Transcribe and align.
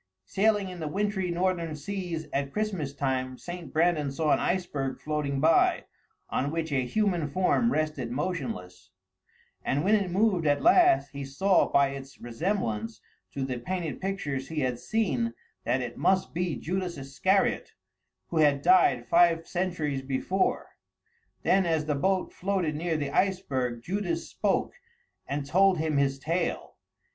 Sailing 0.25 0.69
in 0.69 0.79
the 0.79 0.87
wintry 0.87 1.29
northern 1.29 1.75
seas 1.75 2.25
at 2.33 2.51
Christmas 2.51 2.91
time, 2.91 3.37
St. 3.37 3.71
Brandan 3.71 4.11
saw 4.11 4.31
an 4.31 4.39
iceberg 4.39 4.99
floating 4.99 5.39
by, 5.39 5.85
on 6.31 6.49
which 6.49 6.71
a 6.71 6.87
human 6.87 7.29
form 7.29 7.71
rested 7.71 8.09
motionless; 8.11 8.89
and 9.63 9.83
when 9.83 9.93
it 9.93 10.09
moved 10.09 10.47
at 10.47 10.63
last, 10.63 11.09
he 11.11 11.23
saw 11.23 11.71
by 11.71 11.89
its 11.89 12.19
resemblance 12.19 12.99
to 13.31 13.45
the 13.45 13.59
painted 13.59 14.01
pictures 14.01 14.47
he 14.47 14.61
had 14.61 14.79
seen 14.79 15.35
that 15.65 15.81
it 15.81 15.99
must 15.99 16.33
be 16.33 16.55
Judas 16.55 16.97
Iscariot, 16.97 17.73
who 18.29 18.37
had 18.37 18.63
died 18.63 19.05
five 19.05 19.45
centuries 19.45 20.01
before. 20.01 20.69
Then 21.43 21.67
as 21.67 21.85
the 21.85 21.93
boat 21.93 22.33
floated 22.33 22.75
near 22.75 22.97
the 22.97 23.11
iceberg, 23.11 23.83
Judas 23.83 24.27
spoke 24.27 24.73
and 25.27 25.45
told 25.45 25.77
him 25.77 25.97
his 25.97 26.17
tale. 26.17 26.77